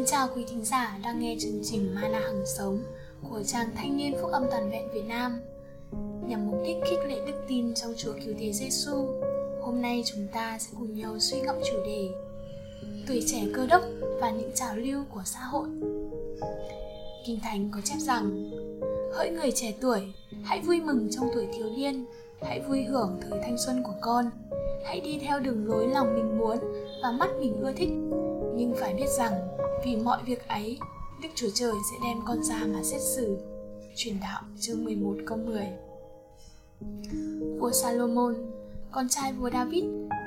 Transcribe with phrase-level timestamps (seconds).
[0.00, 2.82] Kính chào quý thính giả đang nghe chương trình Mana Hằng Sống
[3.30, 5.40] của trang Thanh niên Phúc âm Toàn vẹn Việt Nam.
[6.28, 9.06] Nhằm mục đích khích lệ đức tin trong Chúa Cứu Thế Giêsu,
[9.62, 12.08] hôm nay chúng ta sẽ cùng nhau suy ngẫm chủ đề
[13.06, 13.82] Tuổi trẻ cơ đốc
[14.20, 15.68] và những trào lưu của xã hội.
[17.26, 18.50] Kinh Thánh có chép rằng
[19.12, 20.00] Hỡi người trẻ tuổi,
[20.42, 22.04] hãy vui mừng trong tuổi thiếu niên
[22.42, 24.30] Hãy vui hưởng thời thanh xuân của con
[24.84, 26.58] Hãy đi theo đường lối lòng mình muốn
[27.02, 27.90] và mắt mình ưa thích.
[28.56, 29.32] Nhưng phải biết rằng
[29.84, 30.78] vì mọi việc ấy
[31.22, 33.38] Đức Chúa Trời sẽ đem con ra mà xét xử
[33.96, 35.66] Truyền đạo chương 11 câu 10
[37.58, 38.34] Vua Salomon,
[38.90, 39.84] con trai vua David,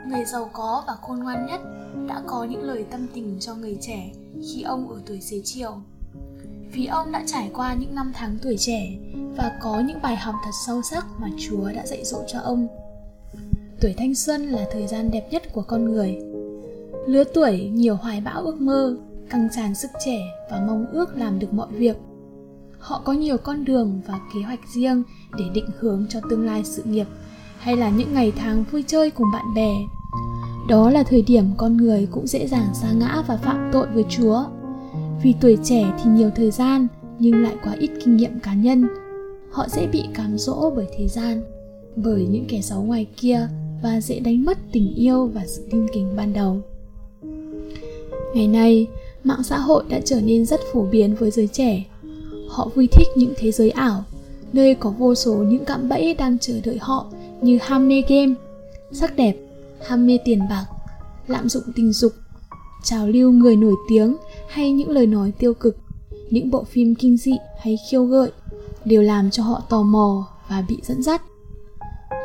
[0.07, 1.62] người giàu có và khôn ngoan nhất,
[2.07, 5.71] đã có những lời tâm tình cho người trẻ khi ông ở tuổi xế chiều.
[6.71, 8.98] Vì ông đã trải qua những năm tháng tuổi trẻ
[9.38, 12.67] và có những bài học thật sâu sắc mà Chúa đã dạy dỗ cho ông.
[13.81, 16.17] Tuổi thanh xuân là thời gian đẹp nhất của con người.
[17.07, 18.98] Lứa tuổi nhiều hoài bão ước mơ,
[19.29, 20.20] căng tràn sức trẻ
[20.52, 21.98] và mong ước làm được mọi việc.
[22.79, 25.04] Họ có nhiều con đường và kế hoạch riêng
[25.38, 27.07] để định hướng cho tương lai sự nghiệp,
[27.57, 29.76] hay là những ngày tháng vui chơi cùng bạn bè.
[30.70, 34.05] Đó là thời điểm con người cũng dễ dàng sa ngã và phạm tội với
[34.10, 34.44] chúa.
[35.24, 36.88] Vì tuổi trẻ thì nhiều thời gian,
[37.20, 38.88] nhưng lại quá ít kinh nghiệm cá nhân.
[39.51, 41.44] Họ dễ bị cám dỗ bởi thế gian,
[41.96, 43.48] bởi những kẻ xấu ngoài kia
[43.84, 46.62] và dễ đánh mất tình yêu và sự tin kính ban đầu.
[48.34, 48.88] Ngày nay
[49.24, 51.85] mạng xã hội đã trở nên rất phổ biến với giới trẻ.
[52.49, 54.04] Họ vui thích những thế giới ảo,
[54.54, 57.05] nơi có vô số những cạm bẫy đang chờ đợi họ
[57.41, 58.34] như ham mê game,
[58.91, 59.35] sắc đẹp,
[59.85, 60.66] ham mê tiền bạc,
[61.27, 62.13] lạm dụng tình dục,
[62.84, 64.16] trào lưu người nổi tiếng
[64.47, 65.78] hay những lời nói tiêu cực.
[66.29, 68.31] Những bộ phim kinh dị hay khiêu gợi
[68.85, 71.22] đều làm cho họ tò mò và bị dẫn dắt.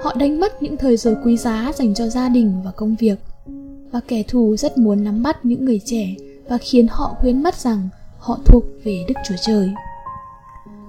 [0.02, 3.18] Họ đánh mất những thời giờ quý giá dành cho gia đình và công việc,
[3.92, 6.14] và kẻ thù rất muốn nắm bắt những người trẻ
[6.48, 9.70] và khiến họ quên mất rằng họ thuộc về Đức Chúa Trời.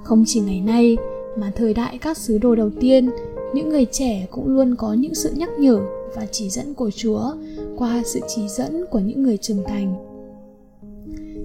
[0.03, 0.97] Không chỉ ngày nay
[1.37, 3.09] mà thời đại các sứ đồ đầu tiên,
[3.53, 5.79] những người trẻ cũng luôn có những sự nhắc nhở
[6.15, 7.31] và chỉ dẫn của Chúa
[7.77, 9.95] qua sự chỉ dẫn của những người trưởng thành.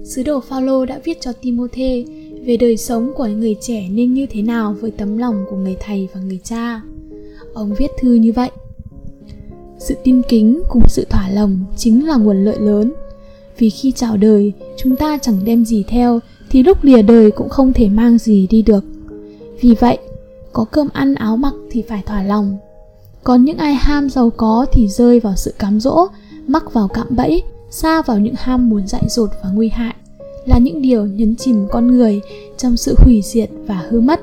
[0.03, 2.05] Sứ đồ Phaolô đã viết cho Timôthê
[2.45, 5.77] về đời sống của người trẻ nên như thế nào với tấm lòng của người
[5.79, 6.81] thầy và người cha.
[7.53, 8.49] Ông viết thư như vậy:
[9.79, 12.93] Sự tin kính cùng sự thỏa lòng chính là nguồn lợi lớn
[13.57, 17.49] vì khi chào đời, chúng ta chẳng đem gì theo, thì lúc lìa đời cũng
[17.49, 18.83] không thể mang gì đi được.
[19.61, 19.97] Vì vậy,
[20.53, 22.57] có cơm ăn áo mặc thì phải thỏa lòng.
[23.23, 26.07] Còn những ai ham giàu có thì rơi vào sự cám dỗ,
[26.47, 29.95] mắc vào cạm bẫy, xa vào những ham muốn dại dột và nguy hại,
[30.45, 32.21] là những điều nhấn chìm con người
[32.57, 34.19] trong sự hủy diệt và hư mất.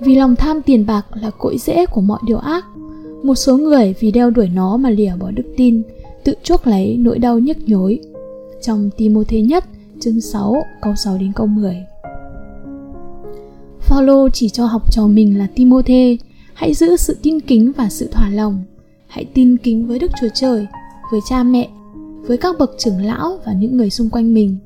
[0.00, 2.64] Vì lòng tham tiền bạc là cội rễ của mọi điều ác,
[3.22, 5.82] một số người vì đeo đuổi nó mà lìa bỏ đức tin,
[6.24, 8.00] tự chuốc lấy nỗi đau nhức nhối
[8.62, 9.64] trong Timothy nhất
[10.00, 11.76] chương 6 câu 6 đến câu 10.
[13.80, 16.18] Phaolô chỉ cho học trò mình là Timothy,
[16.54, 18.64] hãy giữ sự tin kính và sự thỏa lòng.
[19.06, 20.66] Hãy tin kính với Đức Chúa Trời,
[21.12, 21.68] với cha mẹ,
[22.26, 24.56] với các bậc trưởng lão và những người xung quanh mình.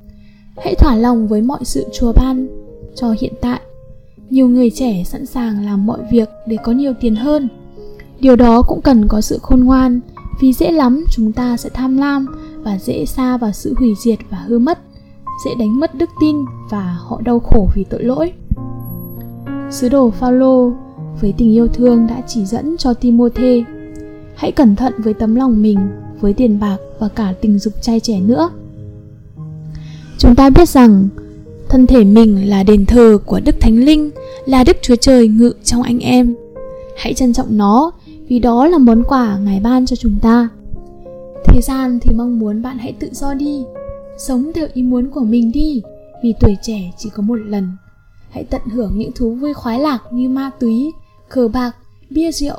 [0.56, 2.47] Hãy thỏa lòng với mọi sự Chúa ban
[2.94, 3.61] cho hiện tại.
[4.31, 7.49] Nhiều người trẻ sẵn sàng làm mọi việc để có nhiều tiền hơn.
[8.21, 10.00] Điều đó cũng cần có sự khôn ngoan,
[10.41, 12.26] vì dễ lắm chúng ta sẽ tham lam
[12.65, 14.79] và dễ xa vào sự hủy diệt và hư mất,
[15.45, 16.37] dễ đánh mất đức tin
[16.71, 18.33] và họ đau khổ vì tội lỗi.
[19.71, 20.73] Sứ đồ Phaolô
[21.21, 23.65] với tình yêu thương đã chỉ dẫn cho Timôthê,
[24.37, 25.79] hãy cẩn thận với tấm lòng mình,
[26.21, 28.51] với tiền bạc và cả tình dục trai trẻ nữa.
[30.19, 31.09] Chúng ta biết rằng,
[31.69, 34.11] thân thể mình là đền thờ của đức thánh linh,
[34.47, 36.35] là đức chúa trời ngự trong anh em.
[36.97, 37.91] Hãy trân trọng nó
[38.29, 40.49] vì đó là món quà ngài ban cho chúng ta.
[41.44, 43.65] Thế gian thì mong muốn bạn hãy tự do đi.
[44.19, 45.82] Sống theo ý muốn của mình đi
[46.22, 47.77] Vì tuổi trẻ chỉ có một lần.
[48.31, 50.93] Hãy tận hưởng những thú vui khoái lạc như ma túy,
[51.28, 51.72] cờ bạc,
[52.10, 52.56] bia rượu,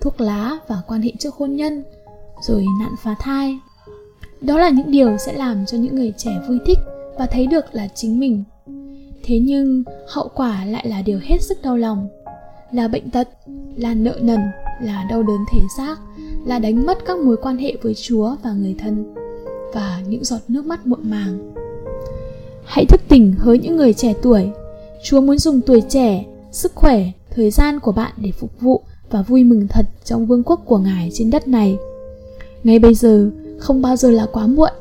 [0.00, 1.82] thuốc lá và quan hệ trước hôn nhân
[2.42, 3.58] Rồi nạn phá thai.
[4.40, 6.78] Đó là những điều sẽ làm cho những người trẻ vui thích
[7.18, 8.44] và thấy được là chính mình.
[9.24, 12.08] Thế nhưng hậu quả lại là điều hết sức đau lòng.
[12.72, 13.28] Là bệnh tật,
[13.76, 14.40] là nợ nần,
[14.82, 15.96] là đau đớn thể xác
[16.46, 19.14] là đánh mất các mối quan hệ với Chúa và người thân
[19.74, 21.52] và những giọt nước mắt muộn màng.
[22.64, 24.50] Hãy thức tỉnh hỡi những người trẻ tuổi.
[25.04, 29.22] Chúa muốn dùng tuổi trẻ, sức khỏe, thời gian của bạn để phục vụ và
[29.22, 31.78] vui mừng thật trong vương quốc của Ngài trên đất này.
[32.64, 34.72] Ngay bây giờ, không bao giờ là quá muộn.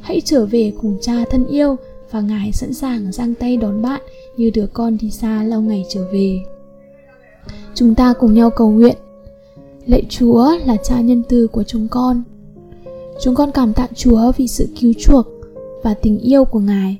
[0.00, 1.76] Hãy trở về cùng cha thân yêu
[2.10, 4.00] và Ngài sẵn sàng giang tay đón bạn
[4.36, 6.38] như đứa con đi xa lâu ngày trở về.
[7.74, 8.96] Chúng ta cùng nhau cầu nguyện
[9.88, 12.22] Lạy Chúa là cha nhân từ của chúng con.
[13.22, 15.26] Chúng con cảm tạ Chúa vì sự cứu chuộc,
[15.82, 16.98] và tình yêu của Ngài.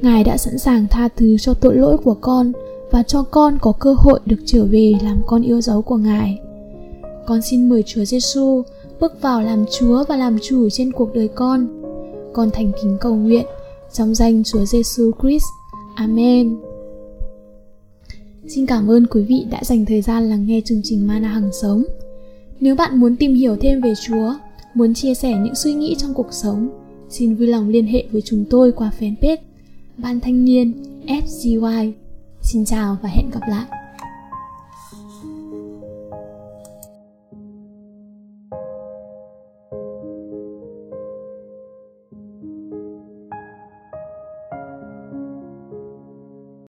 [0.00, 2.52] Ngài đã sẵn sàng tha thứ cho tội lỗi của con
[2.90, 6.38] và cho con có cơ hội được trở về làm con yêu dấu của Ngài.
[7.26, 8.62] Con xin mời Chúa Giêsu
[9.00, 11.66] bước vào làm Chúa và làm chủ trên cuộc đời con.
[12.32, 13.46] Con thành kính cầu nguyện
[13.92, 15.46] trong danh Chúa Giêsu Christ.
[15.94, 16.56] Amen.
[18.48, 21.50] Xin cảm ơn quý vị đã dành thời gian lắng nghe chương trình Mana Hằng
[21.62, 21.82] Sống.
[22.60, 24.34] Nếu bạn muốn tìm hiểu thêm về Chúa,
[24.74, 26.68] muốn chia sẻ những suy nghĩ trong cuộc sống,
[27.08, 29.36] xin vui lòng liên hệ với chúng tôi qua fanpage
[29.96, 30.72] Ban Thanh niên
[31.06, 31.92] FGY.
[32.42, 33.75] Xin chào và hẹn gặp lại.